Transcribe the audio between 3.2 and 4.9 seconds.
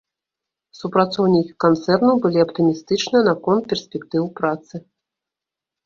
наконт перспектыў працы.